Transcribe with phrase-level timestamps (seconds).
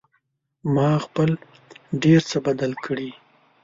[0.73, 1.29] ما خپل
[2.03, 3.09] ډېر څه بدل کړي